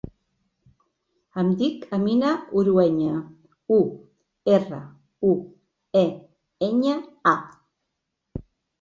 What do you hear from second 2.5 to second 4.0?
Urueña: u,